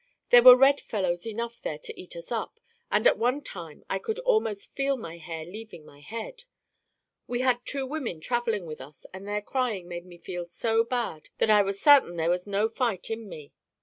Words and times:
There 0.31 0.41
were 0.41 0.55
red 0.57 0.81
fellows 0.81 1.27
enough 1.27 1.61
there 1.61 1.77
to 1.77 2.01
eat 2.01 2.15
us 2.15 2.31
up, 2.31 2.59
and 2.89 3.05
at 3.05 3.19
one 3.19 3.43
time 3.43 3.85
I 3.87 3.99
could 3.99 4.17
almost 4.17 4.73
feel 4.73 4.97
my 4.97 5.17
hair 5.19 5.45
leaving 5.45 5.85
my 5.85 5.99
head. 5.99 6.45
We 7.27 7.41
had 7.41 7.63
two 7.65 7.85
women 7.85 8.19
traveling 8.19 8.65
with 8.65 8.81
us 8.81 9.05
and 9.13 9.27
their 9.27 9.43
crying 9.43 9.87
made 9.87 10.07
me 10.07 10.17
feel 10.17 10.45
so 10.45 10.83
bad 10.83 11.29
that 11.37 11.51
I 11.51 11.61
was 11.61 11.79
sartin 11.79 12.15
there 12.15 12.31
was 12.31 12.47
no 12.47 12.67
fight 12.67 13.11
in 13.11 13.29
me. 13.29 13.53